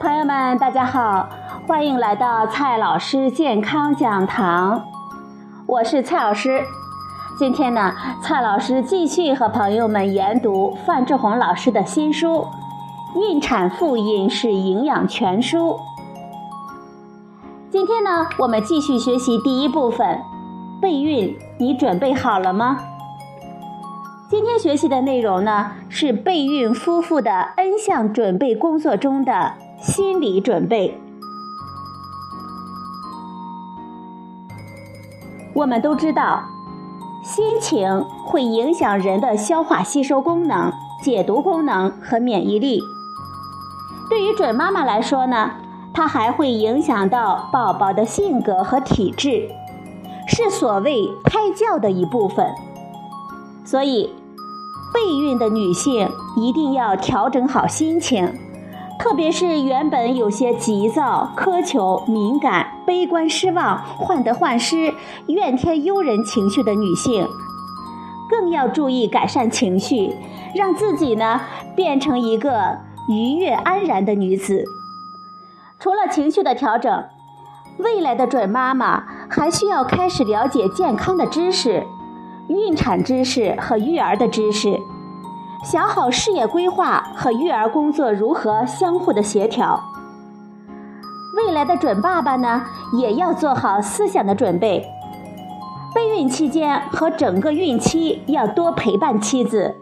[0.00, 1.28] 朋友们，大家好，
[1.66, 4.84] 欢迎来到蔡老师健康讲堂，
[5.66, 6.62] 我是蔡老师。
[7.36, 7.92] 今天呢，
[8.22, 12.46] 蔡老师继续和朋友们研读范志红老师的新书
[13.20, 15.70] 《孕产妇饮食营养全书》。
[17.68, 20.20] 今天呢，我们继续学习第一部分，
[20.80, 22.78] 备孕，你准备好了吗？
[24.30, 31.00] 今天学习的内容呢，是备孕夫妇的 N 项准备工作中的心理准备。
[35.54, 36.42] 我们都知道。
[37.24, 40.72] 心情会影响人的消化吸收功能、
[41.02, 42.80] 解毒功能和免疫力。
[44.08, 45.50] 对于准妈妈来说呢，
[45.92, 49.48] 它还会影响到宝宝的性格和体质，
[50.28, 52.46] 是所谓胎教的一部分。
[53.64, 54.14] 所以，
[54.92, 58.32] 备孕的女性一定要调整好心情。
[58.98, 64.92] 特别是原本有些急躁、苛求、敏感、悲观、失望、患得患失、
[65.28, 67.28] 怨天尤人情绪的女性，
[68.28, 70.16] 更要注意改善情绪，
[70.52, 71.40] 让自己呢
[71.76, 72.78] 变成一个
[73.08, 74.64] 愉悦安然的女子。
[75.78, 77.04] 除了情绪的调整，
[77.78, 81.86] 未来的准妈妈还需要开始了解健康的知识、
[82.48, 84.78] 孕产知识和育儿的知识。
[85.64, 89.80] 想好事业规划和育儿工作如何相互的协调。
[91.36, 92.64] 未来的准爸爸呢，
[92.94, 94.86] 也要做好思想的准备。
[95.94, 99.74] 备孕期间和整个孕期要多陪伴妻子，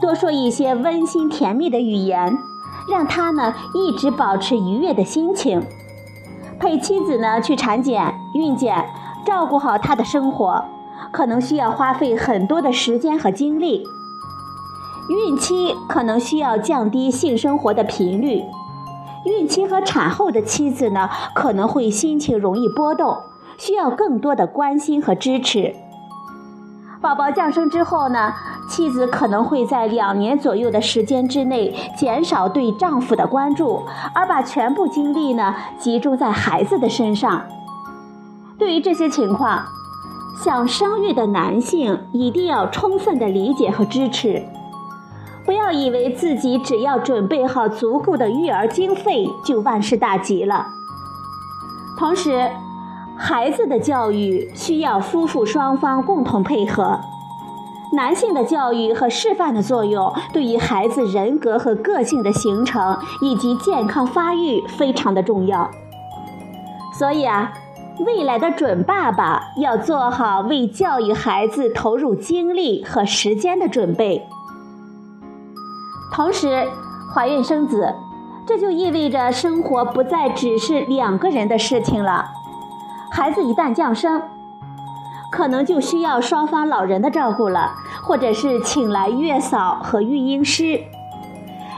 [0.00, 2.36] 多说一些温馨甜蜜的语言，
[2.90, 5.62] 让她呢一直保持愉悦的心情。
[6.58, 8.84] 陪妻子呢去产检、孕检，
[9.24, 10.64] 照顾好她的生活，
[11.12, 13.86] 可能需要花费很多的时间和精力。
[15.08, 18.42] 孕期可能需要降低性生活的频率，
[19.26, 23.18] 孕期和产后的妻子呢，可能会心情容易波动，
[23.58, 25.74] 需要更多的关心和支持。
[27.02, 28.32] 宝宝降生之后呢，
[28.66, 33.82] 妻子可能会在两年左右的时间之内减少对丈夫的关注，
[34.14, 37.42] 而把全部精力呢集中在孩子的身上。
[38.56, 39.64] 对于这些情况，
[40.36, 44.42] 想生育的男性一定要充分的理解和支持。
[45.46, 50.66] 不要以为自己只要准备好足够的育儿经费就万事大吉了。
[51.98, 52.50] 同时，
[53.16, 56.98] 孩子的教育需要夫妇双方共同配合。
[57.92, 65.70] 男性的教育和示范的作用，对于孩子人格和个性的形成以及健康发育非常的重要。
[66.98, 67.52] 所以啊，
[68.00, 74.26] 未来的准爸爸要做好为教育孩子投入精力和时间的准备。
[76.12, 76.66] 同时，
[77.14, 77.94] 怀孕生子，
[78.46, 82.24] 这就意味着生活不再只是两个人的事情了。
[83.12, 84.20] 孩子一旦降生，
[85.30, 90.80] 可能就需要双方老人的照顾了，或者是请来月嫂和育婴师。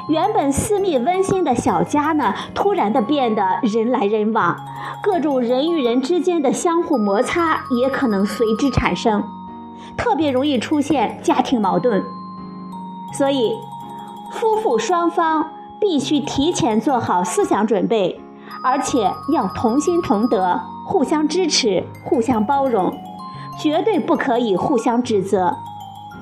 [0.08, 4.56] 原本私密温馨的小家呢，突然的变得人来人往，
[5.02, 9.24] 各种人与人之间的相互摩擦也可能随之产生，
[9.96, 12.04] 特别容易出现家庭矛盾。
[13.12, 13.52] 所以。
[14.32, 15.48] 夫妇双方
[15.80, 18.20] 必须提前做好思想准备，
[18.62, 22.92] 而且要同心同德，互相支持，互相包容，
[23.56, 25.56] 绝对不可以互相指责。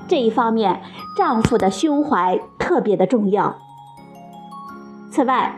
[0.06, 0.82] 这一方面，
[1.16, 3.56] 丈夫的胸怀特别的重要。
[5.14, 5.54] 此外，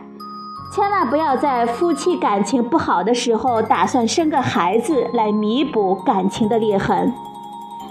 [0.71, 7.11] 千万不要在夫妻感情不好的时候打算生个孩子来弥补感情的裂痕。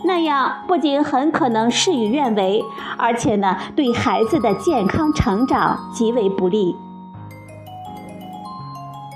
[0.04, 2.62] 那样不仅很可能事与愿违，
[2.96, 6.76] 而且呢，对孩子的健康成长极为不利。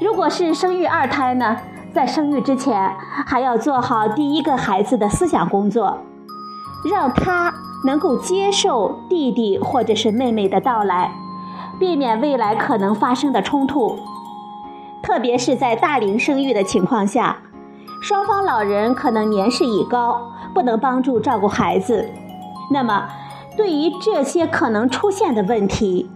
[0.00, 1.56] 如果是生育二胎呢，
[1.94, 2.92] 在生育之前
[3.26, 5.98] 还要做好第一个孩子的思想工作，
[6.90, 7.54] 让他
[7.86, 11.12] 能够接受弟弟或者是妹妹的到来，
[11.80, 13.98] 避免未来可能发生的冲突。
[15.02, 17.38] 特别是在大龄生育的情况下，
[18.00, 20.30] 双方老人可能年事已高。
[20.52, 22.10] 不能帮助照顾孩子，
[22.72, 23.08] 那么
[23.56, 26.10] 对于这些可能出现的问题，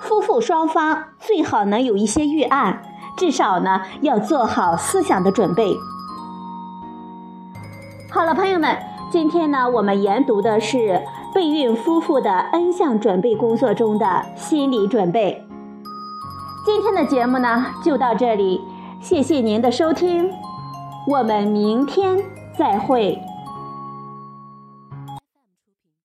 [0.00, 2.82] 夫妇双方最好能有一些预案，
[3.18, 5.76] 至少呢要做好思想的准备。
[8.10, 8.78] 好了，朋友们，
[9.10, 11.02] 今天呢我们研读的是
[11.34, 15.44] 备孕夫妇的 N 项准备工作中的心理准备。
[16.64, 18.60] 今天的节目呢就到这里，
[19.00, 20.30] 谢谢您的收听，
[21.08, 22.16] 我们明天
[22.56, 23.18] 再会。